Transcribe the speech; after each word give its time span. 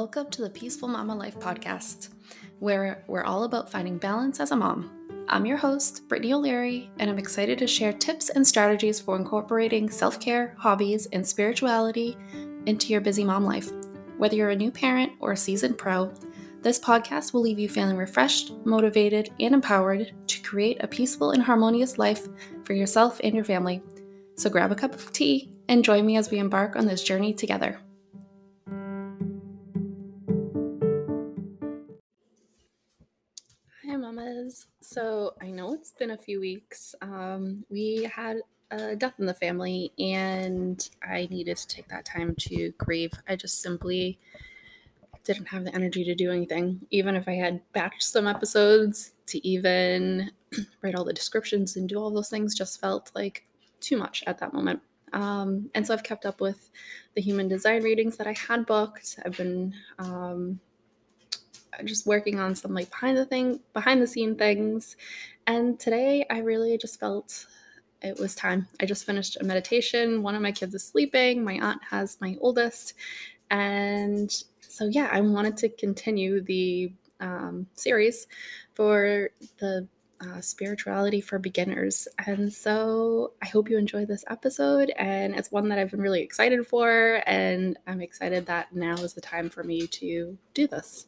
Welcome 0.00 0.30
to 0.30 0.42
the 0.42 0.50
Peaceful 0.50 0.86
Mama 0.86 1.12
Life 1.12 1.40
podcast, 1.40 2.10
where 2.60 3.02
we're 3.08 3.24
all 3.24 3.42
about 3.42 3.68
finding 3.68 3.98
balance 3.98 4.38
as 4.38 4.52
a 4.52 4.56
mom. 4.56 4.92
I'm 5.28 5.44
your 5.44 5.56
host, 5.56 6.06
Brittany 6.06 6.32
O'Leary, 6.32 6.88
and 7.00 7.10
I'm 7.10 7.18
excited 7.18 7.58
to 7.58 7.66
share 7.66 7.92
tips 7.92 8.28
and 8.28 8.46
strategies 8.46 9.00
for 9.00 9.16
incorporating 9.16 9.90
self 9.90 10.20
care, 10.20 10.54
hobbies, 10.56 11.06
and 11.06 11.26
spirituality 11.26 12.16
into 12.66 12.92
your 12.92 13.00
busy 13.00 13.24
mom 13.24 13.44
life. 13.44 13.72
Whether 14.18 14.36
you're 14.36 14.50
a 14.50 14.56
new 14.56 14.70
parent 14.70 15.14
or 15.18 15.32
a 15.32 15.36
seasoned 15.36 15.78
pro, 15.78 16.14
this 16.62 16.78
podcast 16.78 17.32
will 17.32 17.40
leave 17.40 17.58
you 17.58 17.68
feeling 17.68 17.96
refreshed, 17.96 18.52
motivated, 18.64 19.30
and 19.40 19.52
empowered 19.52 20.14
to 20.28 20.42
create 20.42 20.76
a 20.78 20.86
peaceful 20.86 21.32
and 21.32 21.42
harmonious 21.42 21.98
life 21.98 22.28
for 22.62 22.72
yourself 22.72 23.20
and 23.24 23.34
your 23.34 23.42
family. 23.42 23.82
So 24.36 24.48
grab 24.48 24.70
a 24.70 24.76
cup 24.76 24.94
of 24.94 25.12
tea 25.12 25.50
and 25.66 25.82
join 25.82 26.06
me 26.06 26.16
as 26.16 26.30
we 26.30 26.38
embark 26.38 26.76
on 26.76 26.86
this 26.86 27.02
journey 27.02 27.34
together. 27.34 27.80
So 34.98 35.34
I 35.40 35.52
know 35.52 35.74
it's 35.74 35.92
been 35.92 36.10
a 36.10 36.18
few 36.18 36.40
weeks. 36.40 36.92
Um, 37.00 37.64
we 37.70 38.10
had 38.12 38.38
a 38.72 38.96
death 38.96 39.14
in 39.20 39.26
the 39.26 39.34
family, 39.34 39.92
and 39.96 40.90
I 41.08 41.28
needed 41.30 41.56
to 41.56 41.68
take 41.68 41.86
that 41.86 42.04
time 42.04 42.34
to 42.40 42.72
grieve. 42.78 43.12
I 43.28 43.36
just 43.36 43.62
simply 43.62 44.18
didn't 45.22 45.46
have 45.46 45.64
the 45.64 45.72
energy 45.72 46.02
to 46.02 46.16
do 46.16 46.32
anything, 46.32 46.84
even 46.90 47.14
if 47.14 47.28
I 47.28 47.34
had 47.34 47.60
batched 47.72 48.02
some 48.02 48.26
episodes 48.26 49.12
to 49.26 49.46
even 49.46 50.32
write 50.82 50.96
all 50.96 51.04
the 51.04 51.12
descriptions 51.12 51.76
and 51.76 51.88
do 51.88 51.96
all 51.96 52.10
those 52.10 52.28
things, 52.28 52.56
just 52.56 52.80
felt 52.80 53.12
like 53.14 53.46
too 53.78 53.98
much 53.98 54.24
at 54.26 54.38
that 54.38 54.52
moment. 54.52 54.80
Um, 55.12 55.70
and 55.76 55.86
so 55.86 55.94
I've 55.94 56.02
kept 56.02 56.26
up 56.26 56.40
with 56.40 56.70
the 57.14 57.22
human 57.22 57.46
design 57.46 57.84
readings 57.84 58.16
that 58.16 58.26
I 58.26 58.32
had 58.32 58.66
booked. 58.66 59.20
I've 59.24 59.36
been 59.36 59.74
um, 60.00 60.58
just 61.84 62.06
working 62.06 62.38
on 62.38 62.54
some 62.54 62.74
like 62.74 62.90
behind 62.90 63.16
the 63.16 63.24
thing, 63.24 63.60
behind 63.72 64.02
the 64.02 64.06
scene 64.06 64.36
things. 64.36 64.96
And 65.46 65.78
today 65.78 66.26
I 66.30 66.40
really 66.40 66.76
just 66.78 67.00
felt 67.00 67.46
it 68.02 68.18
was 68.18 68.34
time. 68.34 68.68
I 68.80 68.86
just 68.86 69.04
finished 69.04 69.36
a 69.40 69.44
meditation. 69.44 70.22
One 70.22 70.34
of 70.34 70.42
my 70.42 70.52
kids 70.52 70.74
is 70.74 70.84
sleeping. 70.84 71.42
My 71.42 71.54
aunt 71.54 71.80
has 71.90 72.18
my 72.20 72.36
oldest. 72.40 72.94
And 73.50 74.30
so, 74.60 74.86
yeah, 74.86 75.08
I 75.10 75.20
wanted 75.20 75.56
to 75.58 75.68
continue 75.68 76.40
the 76.40 76.92
um, 77.20 77.66
series 77.74 78.26
for 78.74 79.30
the 79.58 79.88
uh, 80.20 80.40
spirituality 80.40 81.20
for 81.20 81.38
beginners. 81.38 82.08
And 82.26 82.52
so 82.52 83.32
I 83.42 83.46
hope 83.46 83.70
you 83.70 83.78
enjoy 83.78 84.04
this 84.04 84.24
episode. 84.28 84.92
And 84.96 85.34
it's 85.34 85.50
one 85.50 85.68
that 85.68 85.78
I've 85.78 85.90
been 85.90 86.00
really 86.00 86.22
excited 86.22 86.66
for. 86.66 87.22
And 87.26 87.78
I'm 87.86 88.00
excited 88.00 88.46
that 88.46 88.74
now 88.74 88.94
is 88.94 89.14
the 89.14 89.20
time 89.20 89.48
for 89.48 89.64
me 89.64 89.86
to 89.86 90.36
do 90.54 90.66
this. 90.66 91.06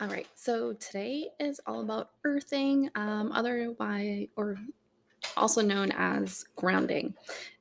All 0.00 0.06
right, 0.06 0.28
so 0.36 0.74
today 0.74 1.30
is 1.40 1.60
all 1.66 1.80
about 1.80 2.10
earthing, 2.22 2.88
um, 2.94 3.32
otherwise, 3.32 4.28
or 4.36 4.56
also 5.36 5.60
known 5.60 5.90
as 5.90 6.44
grounding. 6.54 7.16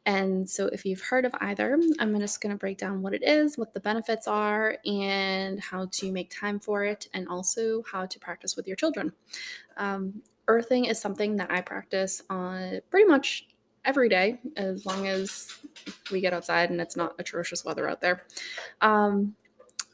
And 0.05 0.47
so, 0.47 0.67
if 0.67 0.85
you've 0.85 1.01
heard 1.01 1.25
of 1.25 1.33
either, 1.41 1.79
I'm 1.97 2.19
just 2.19 2.39
going 2.39 2.53
to 2.53 2.59
break 2.59 2.77
down 2.77 3.01
what 3.01 3.15
it 3.15 3.23
is, 3.23 3.57
what 3.57 3.73
the 3.73 3.79
benefits 3.79 4.27
are, 4.27 4.77
and 4.85 5.59
how 5.59 5.87
to 5.93 6.11
make 6.11 6.29
time 6.29 6.59
for 6.59 6.83
it, 6.83 7.07
and 7.11 7.27
also 7.27 7.81
how 7.91 8.05
to 8.05 8.19
practice 8.19 8.55
with 8.55 8.67
your 8.67 8.75
children. 8.75 9.13
Um, 9.75 10.21
earthing 10.47 10.85
is 10.85 11.01
something 11.01 11.37
that 11.37 11.49
I 11.49 11.61
practice 11.61 12.21
on 12.29 12.81
pretty 12.91 13.07
much 13.07 13.47
every 13.83 14.09
day, 14.09 14.39
as 14.55 14.85
long 14.85 15.07
as 15.07 15.57
we 16.11 16.21
get 16.21 16.33
outside 16.33 16.69
and 16.69 16.79
it's 16.79 16.95
not 16.95 17.15
atrocious 17.17 17.65
weather 17.65 17.89
out 17.89 18.01
there. 18.01 18.27
Um, 18.81 19.35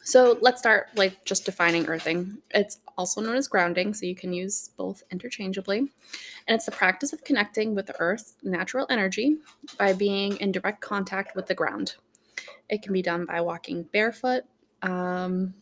so 0.04 0.38
let's 0.42 0.60
start 0.60 0.90
like 0.96 1.24
just 1.26 1.46
defining 1.46 1.88
earthing. 1.88 2.38
It's 2.52 2.80
also 2.98 3.22
known 3.22 3.36
as 3.36 3.48
grounding, 3.48 3.94
so 3.94 4.06
you 4.06 4.16
can 4.16 4.34
use 4.34 4.70
both 4.78 5.04
interchangeably. 5.12 5.80
And 5.80 6.56
it's 6.56 6.66
the 6.66 6.72
practice 6.72 7.14
of 7.14 7.24
connecting 7.24 7.74
with 7.74 7.88
the 7.88 8.00
earth's 8.00 8.36
natural 8.44 8.86
energy 8.90 9.38
by 9.78 9.94
being 9.94 10.38
in 10.38 10.52
direct 10.52 10.82
contact 10.82 11.36
with 11.36 11.48
the 11.48 11.56
ground. 11.56 11.96
It 12.70 12.82
can 12.82 12.94
be 12.94 13.02
done 13.02 13.26
by 13.26 13.42
walking 13.42 13.84
barefoot, 13.84 14.44
um, 14.82 15.54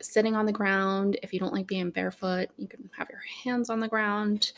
sitting 0.00 0.36
on 0.36 0.46
the 0.46 0.52
ground. 0.52 1.18
If 1.22 1.32
you 1.32 1.40
don't 1.40 1.52
like 1.52 1.66
being 1.66 1.90
barefoot, 1.90 2.50
you 2.56 2.68
can 2.68 2.88
have 2.96 3.10
your 3.10 3.22
hands 3.44 3.68
on 3.68 3.80
the 3.80 3.88
ground, 3.88 4.52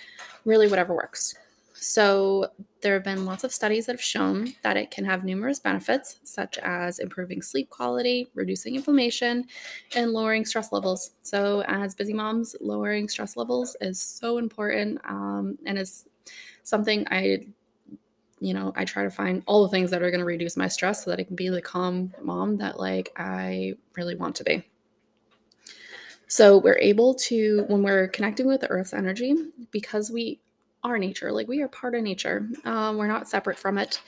really, 0.44 0.68
whatever 0.68 0.94
works. 0.94 1.34
So, 1.82 2.50
there 2.82 2.92
have 2.92 3.04
been 3.04 3.24
lots 3.24 3.42
of 3.42 3.54
studies 3.54 3.86
that 3.86 3.92
have 3.92 4.02
shown 4.02 4.52
that 4.62 4.76
it 4.76 4.90
can 4.90 5.02
have 5.06 5.24
numerous 5.24 5.58
benefits, 5.58 6.20
such 6.24 6.58
as 6.58 6.98
improving 6.98 7.40
sleep 7.40 7.70
quality, 7.70 8.28
reducing 8.34 8.74
inflammation, 8.74 9.46
and 9.96 10.12
lowering 10.12 10.44
stress 10.44 10.72
levels. 10.72 11.12
So, 11.22 11.62
as 11.68 11.94
busy 11.94 12.12
moms, 12.12 12.54
lowering 12.60 13.08
stress 13.08 13.34
levels 13.34 13.78
is 13.80 13.98
so 13.98 14.36
important 14.36 15.00
um, 15.06 15.56
and 15.64 15.78
is 15.78 16.04
something 16.64 17.06
I, 17.10 17.46
you 18.40 18.52
know, 18.52 18.74
I 18.76 18.84
try 18.84 19.04
to 19.04 19.10
find 19.10 19.42
all 19.46 19.62
the 19.62 19.70
things 19.70 19.90
that 19.90 20.02
are 20.02 20.10
going 20.10 20.20
to 20.20 20.26
reduce 20.26 20.58
my 20.58 20.68
stress 20.68 21.02
so 21.04 21.10
that 21.10 21.18
I 21.18 21.24
can 21.24 21.34
be 21.34 21.48
the 21.48 21.62
calm 21.62 22.12
mom 22.20 22.58
that 22.58 22.78
like 22.78 23.10
I 23.16 23.72
really 23.96 24.16
want 24.16 24.36
to 24.36 24.44
be. 24.44 24.62
So, 26.28 26.58
we're 26.58 26.78
able 26.78 27.14
to, 27.14 27.64
when 27.68 27.82
we're 27.82 28.08
connecting 28.08 28.46
with 28.46 28.60
the 28.60 28.68
earth's 28.68 28.92
energy, 28.92 29.34
because 29.70 30.10
we 30.10 30.40
our 30.84 30.98
nature. 30.98 31.32
Like 31.32 31.48
we 31.48 31.62
are 31.62 31.68
part 31.68 31.94
of 31.94 32.02
nature. 32.02 32.48
Um, 32.64 32.96
we're 32.96 33.06
not 33.06 33.28
separate 33.28 33.58
from 33.58 33.78
it. 33.78 34.00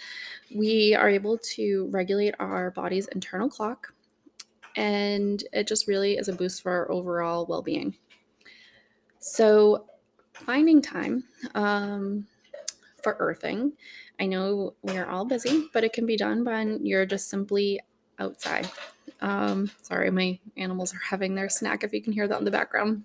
We 0.55 0.95
are 0.95 1.09
able 1.09 1.39
to 1.55 1.89
regulate 1.91 2.35
our 2.39 2.71
body's 2.71 3.09
internal 3.09 3.49
clock, 3.49 3.93
and 4.77 5.43
it 5.53 5.67
just 5.67 5.89
really 5.89 6.17
is 6.17 6.29
a 6.29 6.33
boost 6.33 6.63
for 6.63 6.73
our 6.73 6.91
overall 6.91 7.47
well 7.47 7.63
being. 7.63 7.95
So, 9.19 9.87
finding 10.33 10.83
time 10.83 11.25
um, 11.55 12.27
for 13.03 13.17
earthing. 13.19 13.73
I 14.21 14.27
know 14.27 14.75
we 14.83 14.97
are 14.97 15.09
all 15.09 15.25
busy, 15.25 15.69
but 15.73 15.85
it 15.85 15.93
can 15.93 16.07
be 16.07 16.17
done 16.17 16.45
when 16.45 16.85
you're 16.85 17.07
just 17.07 17.29
simply 17.29 17.81
outside. 18.19 18.71
Um, 19.21 19.71
sorry, 19.83 20.11
my 20.11 20.39
animals 20.57 20.95
are 20.95 21.01
having 21.09 21.35
their 21.35 21.49
snack 21.49 21.85
if 21.85 21.93
you 21.93 22.03
can 22.03 22.13
hear 22.13 22.29
that 22.29 22.39
in 22.39 22.45
the 22.45 22.51
background 22.51 23.05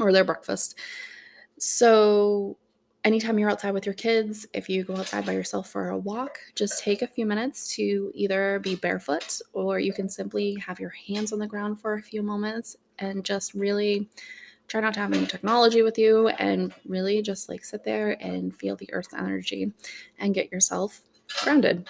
or 0.00 0.12
their 0.12 0.24
breakfast. 0.24 0.78
So, 1.58 2.56
anytime 3.04 3.38
you're 3.38 3.50
outside 3.50 3.72
with 3.74 3.86
your 3.86 3.94
kids, 3.94 4.46
if 4.54 4.68
you 4.68 4.82
go 4.82 4.96
outside 4.96 5.26
by 5.26 5.32
yourself 5.32 5.70
for 5.70 5.90
a 5.90 5.98
walk, 5.98 6.38
just 6.54 6.82
take 6.82 7.02
a 7.02 7.06
few 7.06 7.26
minutes 7.26 7.74
to 7.76 8.10
either 8.14 8.58
be 8.60 8.74
barefoot 8.74 9.40
or 9.52 9.78
you 9.78 9.92
can 9.92 10.08
simply 10.08 10.54
have 10.56 10.80
your 10.80 10.94
hands 11.06 11.32
on 11.32 11.38
the 11.38 11.46
ground 11.46 11.80
for 11.80 11.94
a 11.94 12.02
few 12.02 12.22
moments 12.22 12.76
and 12.98 13.24
just 13.24 13.54
really 13.54 14.08
try 14.66 14.80
not 14.80 14.94
to 14.94 15.00
have 15.00 15.12
any 15.12 15.26
technology 15.26 15.82
with 15.82 15.98
you 15.98 16.28
and 16.28 16.72
really 16.86 17.20
just 17.20 17.50
like 17.50 17.64
sit 17.64 17.84
there 17.84 18.16
and 18.22 18.56
feel 18.56 18.76
the 18.76 18.92
earth's 18.92 19.12
energy 19.12 19.72
and 20.18 20.34
get 20.34 20.50
yourself 20.50 21.02
grounded. 21.42 21.88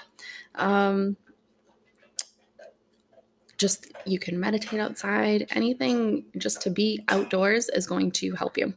Um, 0.56 1.16
just 3.56 3.92
you 4.04 4.18
can 4.18 4.38
meditate 4.38 4.80
outside, 4.80 5.46
anything 5.52 6.24
just 6.36 6.60
to 6.62 6.70
be 6.70 7.04
outdoors 7.08 7.68
is 7.68 7.86
going 7.86 8.10
to 8.10 8.34
help 8.34 8.58
you. 8.58 8.74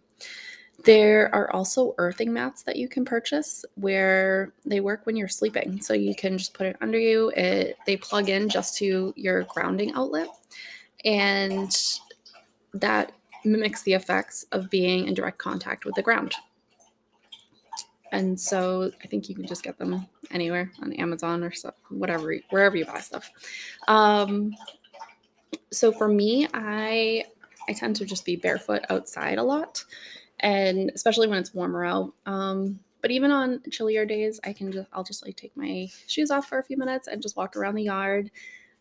There 0.84 1.34
are 1.34 1.52
also 1.52 1.96
earthing 1.98 2.32
mats 2.32 2.64
that 2.64 2.76
you 2.76 2.88
can 2.88 3.04
purchase 3.04 3.66
where 3.76 4.54
they 4.66 4.80
work 4.80 5.06
when 5.06 5.16
you're 5.16 5.28
sleeping. 5.28 5.82
So 5.82 5.94
you 5.94 6.16
can 6.16 6.38
just 6.38 6.54
put 6.54 6.68
it 6.68 6.78
under 6.82 7.00
you. 7.00 7.32
It 7.36 7.78
they 7.86 7.98
plug 7.98 8.30
in 8.30 8.48
just 8.48 8.78
to 8.78 9.14
your 9.16 9.44
grounding 9.44 9.94
outlet 9.94 10.30
and 11.04 11.76
that 12.74 13.12
mimics 13.44 13.84
the 13.84 13.94
effects 13.94 14.46
of 14.52 14.70
being 14.70 15.08
in 15.08 15.14
direct 15.14 15.38
contact 15.38 15.86
with 15.86 15.96
the 15.96 16.02
ground. 16.02 16.36
And 18.12 18.40
so 18.40 18.92
I 19.04 19.08
think 19.08 19.28
you 19.28 19.36
can 19.36 19.48
just 19.48 19.64
get 19.64 19.78
them 19.78 20.08
anywhere 20.32 20.72
on 20.82 20.94
Amazon 20.94 21.44
or 21.44 21.52
so, 21.52 21.74
whatever, 21.90 22.36
wherever 22.50 22.78
you 22.78 22.86
buy 22.86 23.00
stuff. 23.00 23.30
Um, 23.88 24.56
so 25.72 25.92
for 25.92 26.08
me, 26.08 26.48
I 26.54 27.26
I 27.70 27.74
tend 27.74 27.98
to 27.98 28.06
just 28.06 28.24
be 28.24 28.38
barefoot 28.38 28.86
outside 28.90 29.38
a 29.38 29.44
lot 29.44 29.84
and 30.40 30.92
especially 30.94 31.28
when 31.28 31.40
it's 31.40 31.54
warmer 31.54 31.86
out. 31.86 32.14
Um, 32.26 32.80
but 33.02 33.12
even 33.12 33.32
on 33.32 33.62
chillier 33.72 34.06
days, 34.06 34.40
I 34.44 34.54
can 34.54 34.72
just 34.72 34.88
I'll 34.92 35.04
just 35.04 35.26
like 35.26 35.36
take 35.36 35.56
my 35.56 35.88
shoes 36.08 36.32
off 36.32 36.48
for 36.48 36.60
a 36.60 36.64
few 36.64 36.78
minutes 36.78 37.08
and 37.08 37.22
just 37.22 37.38
walk 37.38 37.56
around 37.56 37.76
the 37.76 37.84
yard. 37.84 38.32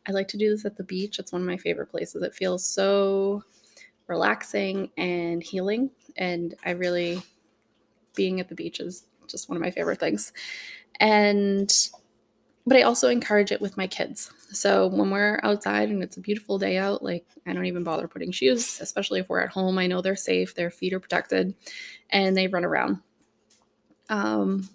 I 0.08 0.12
like 0.12 0.28
to 0.28 0.36
do 0.38 0.50
this 0.50 0.64
at 0.64 0.76
the 0.76 0.84
beach. 0.84 1.18
It's 1.18 1.32
one 1.32 1.42
of 1.42 1.46
my 1.46 1.56
favorite 1.56 1.88
places. 1.88 2.22
It 2.22 2.34
feels 2.34 2.64
so 2.64 3.42
relaxing 4.06 4.90
and 4.96 5.42
healing, 5.42 5.90
and 6.16 6.54
I 6.64 6.70
really 6.70 7.22
being 8.14 8.40
at 8.40 8.48
the 8.48 8.54
beach 8.54 8.80
is 8.80 9.06
just 9.28 9.48
one 9.48 9.56
of 9.56 9.62
my 9.62 9.70
favorite 9.70 10.00
things. 10.00 10.32
And 10.98 11.72
but 12.66 12.76
I 12.76 12.82
also 12.82 13.08
encourage 13.08 13.52
it 13.52 13.60
with 13.60 13.76
my 13.76 13.86
kids. 13.86 14.32
So 14.50 14.88
when 14.88 15.10
we're 15.10 15.38
outside 15.44 15.88
and 15.88 16.02
it's 16.02 16.16
a 16.16 16.20
beautiful 16.20 16.58
day 16.58 16.76
out, 16.76 17.02
like 17.02 17.24
I 17.46 17.52
don't 17.52 17.66
even 17.66 17.84
bother 17.84 18.08
putting 18.08 18.32
shoes, 18.32 18.80
especially 18.80 19.20
if 19.20 19.28
we're 19.28 19.40
at 19.40 19.50
home. 19.50 19.78
I 19.78 19.86
know 19.86 20.02
they're 20.02 20.16
safe, 20.16 20.54
their 20.54 20.70
feet 20.70 20.92
are 20.92 21.00
protected, 21.00 21.54
and 22.10 22.36
they 22.36 22.48
run 22.48 22.64
around. 22.64 22.98
Um, 24.08 24.68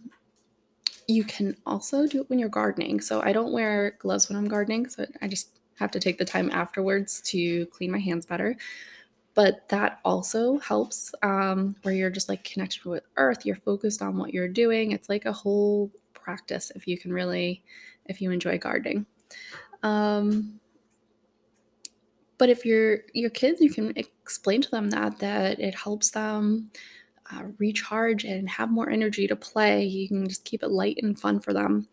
you 1.07 1.25
can 1.25 1.57
also 1.65 2.07
do 2.07 2.21
it 2.21 2.29
when 2.29 2.39
you're 2.39 2.49
gardening. 2.49 3.01
So 3.01 3.21
I 3.21 3.33
don't 3.33 3.51
wear 3.51 3.97
gloves 3.99 4.29
when 4.29 4.37
I'm 4.37 4.47
gardening, 4.47 4.87
so 4.87 5.05
I 5.21 5.27
just 5.27 5.59
have 5.77 5.91
to 5.91 5.99
take 5.99 6.17
the 6.17 6.25
time 6.25 6.49
afterwards 6.51 7.21
to 7.25 7.65
clean 7.67 7.91
my 7.91 7.99
hands 7.99 8.25
better. 8.25 8.55
But 9.33 9.67
that 9.69 9.99
also 10.05 10.59
helps 10.59 11.13
um, 11.23 11.75
where 11.81 11.93
you're 11.93 12.09
just 12.09 12.29
like 12.29 12.43
connected 12.43 12.85
with 12.85 13.03
earth, 13.17 13.45
you're 13.45 13.55
focused 13.55 14.01
on 14.01 14.17
what 14.17 14.33
you're 14.33 14.47
doing. 14.47 14.91
It's 14.91 15.09
like 15.09 15.25
a 15.25 15.31
whole 15.31 15.91
practice 16.21 16.71
if 16.75 16.87
you 16.87 16.97
can 16.97 17.11
really, 17.11 17.63
if 18.05 18.21
you 18.21 18.31
enjoy 18.31 18.57
gardening. 18.57 19.05
Um, 19.83 20.59
but 22.37 22.49
if 22.49 22.65
you're 22.65 22.99
your 23.13 23.29
kids, 23.29 23.61
you 23.61 23.69
can 23.69 23.93
explain 23.95 24.61
to 24.61 24.71
them 24.71 24.89
that 24.89 25.19
that 25.19 25.59
it 25.59 25.75
helps 25.75 26.11
them 26.11 26.71
uh, 27.31 27.43
recharge 27.59 28.23
and 28.23 28.49
have 28.49 28.71
more 28.71 28.89
energy 28.89 29.27
to 29.27 29.35
play. 29.35 29.85
You 29.85 30.07
can 30.07 30.27
just 30.27 30.43
keep 30.43 30.63
it 30.63 30.71
light 30.71 30.97
and 31.01 31.19
fun 31.19 31.39
for 31.39 31.53
them. 31.53 31.87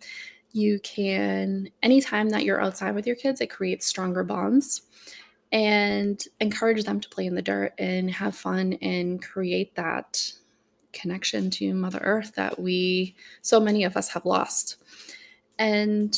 You 0.53 0.81
can, 0.81 1.69
anytime 1.83 2.31
that 2.31 2.45
you're 2.45 2.63
outside 2.63 2.95
with 2.95 3.07
your 3.07 3.17
kids, 3.17 3.41
it 3.41 3.51
creates 3.51 3.87
stronger 3.87 4.25
bonds 4.25 4.83
and 5.53 6.23
encourage 6.41 6.85
them 6.85 7.01
to 7.01 7.09
play 7.09 7.27
in 7.27 7.35
the 7.35 7.43
dirt 7.43 7.75
and 7.79 8.11
have 8.11 8.35
fun 8.35 8.75
and 8.81 9.23
create 9.23 9.75
that 9.77 10.33
connection 10.93 11.51
to 11.51 11.75
Mother 11.75 12.01
Earth 12.03 12.35
that 12.37 12.59
we, 12.59 13.15
so 13.43 13.61
many 13.61 13.85
of 13.85 13.97
us, 13.97 14.11
have 14.11 14.25
lost. 14.25 14.77
And 15.59 16.17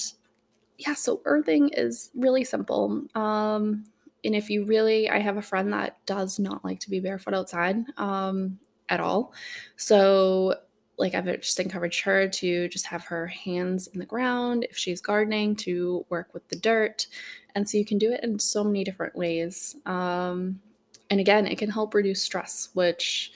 yeah, 0.78 0.94
so 0.94 1.20
earthing 1.24 1.70
is 1.70 2.10
really 2.14 2.44
simple. 2.44 3.02
Um, 3.14 3.84
and 4.24 4.34
if 4.34 4.50
you 4.50 4.64
really, 4.64 5.08
I 5.08 5.18
have 5.18 5.36
a 5.36 5.42
friend 5.42 5.72
that 5.72 6.04
does 6.06 6.38
not 6.38 6.64
like 6.64 6.80
to 6.80 6.90
be 6.90 7.00
barefoot 7.00 7.34
outside 7.34 7.84
um, 7.96 8.58
at 8.88 9.00
all. 9.00 9.32
So, 9.76 10.56
like, 10.98 11.14
I've 11.14 11.24
just 11.40 11.58
encouraged 11.58 12.02
her 12.02 12.28
to 12.28 12.68
just 12.68 12.86
have 12.86 13.04
her 13.04 13.26
hands 13.26 13.86
in 13.86 13.98
the 13.98 14.06
ground 14.06 14.66
if 14.68 14.76
she's 14.76 15.00
gardening, 15.00 15.56
to 15.56 16.04
work 16.10 16.34
with 16.34 16.46
the 16.48 16.56
dirt. 16.56 17.06
And 17.54 17.68
so 17.68 17.78
you 17.78 17.86
can 17.86 17.96
do 17.98 18.12
it 18.12 18.22
in 18.22 18.38
so 18.38 18.62
many 18.62 18.84
different 18.84 19.16
ways. 19.16 19.76
Um, 19.86 20.60
and 21.08 21.18
again, 21.18 21.46
it 21.46 21.58
can 21.58 21.70
help 21.70 21.94
reduce 21.94 22.22
stress, 22.22 22.68
which, 22.74 23.32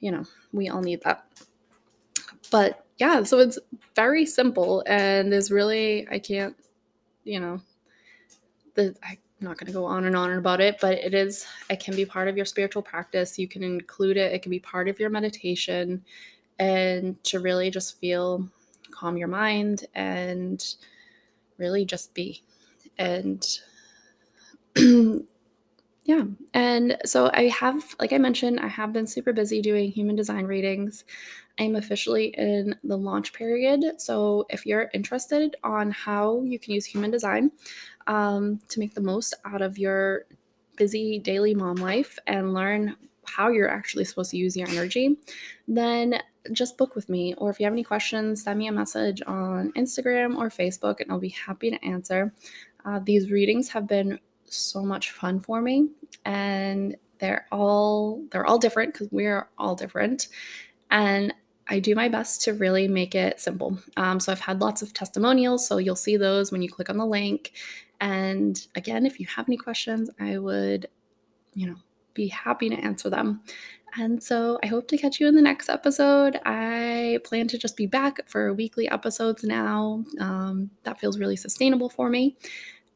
you 0.00 0.10
know, 0.10 0.24
we 0.52 0.68
all 0.68 0.80
need 0.80 1.02
that. 1.02 1.26
But 2.50 2.84
yeah, 2.98 3.22
so 3.22 3.38
it's 3.38 3.58
very 3.94 4.26
simple 4.26 4.82
and 4.86 5.32
there's 5.32 5.50
really, 5.50 6.06
I 6.10 6.18
can't, 6.18 6.56
you 7.24 7.40
know, 7.40 7.60
the, 8.74 8.94
I'm 9.02 9.18
not 9.40 9.58
going 9.58 9.66
to 9.66 9.72
go 9.72 9.84
on 9.84 10.04
and 10.04 10.16
on 10.16 10.32
about 10.32 10.60
it, 10.60 10.78
but 10.80 10.94
it 10.94 11.14
is, 11.14 11.46
it 11.70 11.80
can 11.80 11.94
be 11.94 12.04
part 12.04 12.28
of 12.28 12.36
your 12.36 12.46
spiritual 12.46 12.82
practice. 12.82 13.38
You 13.38 13.48
can 13.48 13.62
include 13.62 14.16
it, 14.16 14.32
it 14.32 14.42
can 14.42 14.50
be 14.50 14.60
part 14.60 14.88
of 14.88 14.98
your 14.98 15.10
meditation, 15.10 16.04
and 16.58 17.22
to 17.24 17.38
really 17.38 17.70
just 17.70 18.00
feel 18.00 18.48
calm 18.90 19.16
your 19.16 19.28
mind 19.28 19.84
and 19.94 20.64
really 21.56 21.84
just 21.84 22.14
be. 22.14 22.42
And 22.98 23.46
yeah. 26.08 26.24
And 26.54 26.96
so 27.04 27.30
I 27.34 27.48
have, 27.48 27.84
like 28.00 28.14
I 28.14 28.18
mentioned, 28.18 28.60
I 28.60 28.68
have 28.68 28.94
been 28.94 29.06
super 29.06 29.34
busy 29.34 29.60
doing 29.60 29.90
human 29.90 30.16
design 30.16 30.46
readings. 30.46 31.04
I'm 31.58 31.76
officially 31.76 32.28
in 32.28 32.76
the 32.82 32.96
launch 32.96 33.34
period. 33.34 33.84
So 33.98 34.46
if 34.48 34.64
you're 34.64 34.88
interested 34.94 35.56
on 35.62 35.90
how 35.90 36.40
you 36.44 36.58
can 36.58 36.72
use 36.72 36.86
human 36.86 37.10
design, 37.10 37.50
um, 38.06 38.58
to 38.68 38.80
make 38.80 38.94
the 38.94 39.02
most 39.02 39.34
out 39.44 39.60
of 39.60 39.76
your 39.76 40.24
busy 40.76 41.18
daily 41.18 41.54
mom 41.54 41.76
life 41.76 42.18
and 42.26 42.54
learn 42.54 42.96
how 43.26 43.50
you're 43.50 43.68
actually 43.68 44.06
supposed 44.06 44.30
to 44.30 44.38
use 44.38 44.56
your 44.56 44.68
energy, 44.68 45.14
then 45.66 46.22
just 46.52 46.78
book 46.78 46.94
with 46.94 47.10
me. 47.10 47.34
Or 47.34 47.50
if 47.50 47.60
you 47.60 47.64
have 47.64 47.74
any 47.74 47.84
questions, 47.84 48.44
send 48.44 48.58
me 48.58 48.68
a 48.68 48.72
message 48.72 49.20
on 49.26 49.72
Instagram 49.72 50.38
or 50.38 50.48
Facebook, 50.48 51.00
and 51.00 51.12
I'll 51.12 51.20
be 51.20 51.28
happy 51.28 51.70
to 51.70 51.84
answer. 51.84 52.32
Uh, 52.82 52.98
these 53.04 53.30
readings 53.30 53.68
have 53.68 53.86
been 53.86 54.18
so 54.50 54.82
much 54.82 55.12
fun 55.12 55.40
for 55.40 55.60
me, 55.60 55.88
and 56.24 56.96
they're 57.18 57.46
all 57.50 58.22
they're 58.30 58.46
all 58.46 58.58
different 58.58 58.92
because 58.92 59.08
we're 59.10 59.48
all 59.58 59.74
different. 59.74 60.28
And 60.90 61.34
I 61.68 61.80
do 61.80 61.94
my 61.94 62.08
best 62.08 62.42
to 62.42 62.54
really 62.54 62.88
make 62.88 63.14
it 63.14 63.40
simple. 63.40 63.78
Um, 63.96 64.20
so 64.20 64.32
I've 64.32 64.40
had 64.40 64.60
lots 64.60 64.80
of 64.80 64.94
testimonials, 64.94 65.66
so 65.66 65.78
you'll 65.78 65.96
see 65.96 66.16
those 66.16 66.50
when 66.50 66.62
you 66.62 66.70
click 66.70 66.88
on 66.88 66.96
the 66.96 67.06
link. 67.06 67.52
And 68.00 68.58
again, 68.74 69.04
if 69.04 69.20
you 69.20 69.26
have 69.26 69.48
any 69.48 69.56
questions, 69.56 70.08
I 70.18 70.38
would, 70.38 70.88
you 71.54 71.66
know, 71.66 71.76
be 72.14 72.28
happy 72.28 72.70
to 72.70 72.76
answer 72.76 73.10
them. 73.10 73.42
And 73.96 74.22
so 74.22 74.58
I 74.62 74.66
hope 74.66 74.88
to 74.88 74.98
catch 74.98 75.18
you 75.18 75.26
in 75.28 75.34
the 75.34 75.42
next 75.42 75.68
episode. 75.68 76.38
I 76.44 77.18
plan 77.24 77.48
to 77.48 77.58
just 77.58 77.76
be 77.76 77.86
back 77.86 78.28
for 78.28 78.52
weekly 78.52 78.88
episodes 78.88 79.44
now. 79.44 80.04
Um, 80.20 80.70
that 80.84 81.00
feels 81.00 81.18
really 81.18 81.36
sustainable 81.36 81.88
for 81.88 82.08
me. 82.08 82.36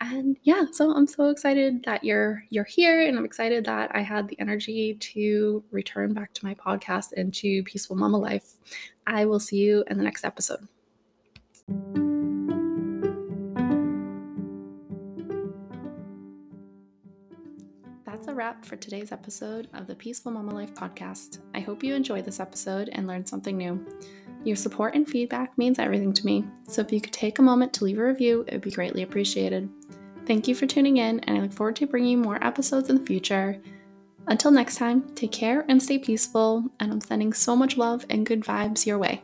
And 0.05 0.37
yeah, 0.43 0.65
so 0.73 0.93
I'm 0.93 1.07
so 1.07 1.31
excited 1.31 1.85
that 1.85 2.03
you're 2.03 2.43
you're 2.51 2.65
here, 2.65 3.07
and 3.07 3.17
I'm 3.17 3.25
excited 3.25 3.65
that 3.67 3.95
I 3.95 4.01
had 4.01 4.27
the 4.27 4.39
energy 4.41 4.95
to 4.95 5.63
return 5.71 6.13
back 6.13 6.35
to 6.35 6.45
my 6.45 6.55
podcast 6.55 7.13
and 7.17 7.33
to 7.35 7.63
peaceful 7.63 7.95
mama 7.95 8.19
life. 8.19 8.55
I 9.07 9.27
will 9.27 9.39
see 9.39 9.59
you 9.59 9.85
in 9.87 9.99
the 9.99 10.03
next 10.03 10.25
episode. 10.25 10.67
That's 18.05 18.27
a 18.27 18.35
wrap 18.35 18.65
for 18.65 18.75
today's 18.75 19.13
episode 19.13 19.69
of 19.73 19.87
the 19.87 19.95
Peaceful 19.95 20.33
Mama 20.33 20.53
Life 20.53 20.75
podcast. 20.75 21.39
I 21.55 21.61
hope 21.61 21.85
you 21.85 21.95
enjoyed 21.95 22.25
this 22.25 22.41
episode 22.41 22.89
and 22.93 23.07
learned 23.07 23.29
something 23.29 23.57
new. 23.57 23.87
Your 24.43 24.57
support 24.57 24.97
and 24.97 25.09
feedback 25.09 25.57
means 25.57 25.79
everything 25.79 26.13
to 26.13 26.27
me, 26.27 26.45
so 26.67 26.83
if 26.83 26.91
you 26.91 27.01
could 27.01 27.13
take 27.13 27.39
a 27.39 27.43
moment 27.43 27.73
to 27.75 27.85
leave 27.85 28.01
a 28.01 28.05
review, 28.05 28.45
it 28.49 28.55
would 28.55 28.63
be 28.63 28.73
greatly 28.73 29.03
appreciated. 29.03 29.69
Thank 30.25 30.47
you 30.47 30.55
for 30.55 30.67
tuning 30.67 30.99
in, 30.99 31.21
and 31.21 31.37
I 31.37 31.41
look 31.41 31.53
forward 31.53 31.77
to 31.77 31.87
bringing 31.87 32.23
more 32.23 32.43
episodes 32.45 32.89
in 32.89 32.97
the 32.97 33.07
future. 33.07 33.61
Until 34.29 34.53
next 34.53 34.77
time, 34.77 35.15
take 35.15 35.33
care 35.33 35.65
and 35.69 35.83
stay 35.83 35.99
peaceful, 35.99 36.65
and 36.79 36.93
I'm 36.93 37.01
sending 37.01 37.33
so 37.33 37.57
much 37.57 37.77
love 37.77 38.07
and 38.09 38.25
good 38.25 38.41
vibes 38.41 38.87
your 38.87 38.99
way. 38.99 39.23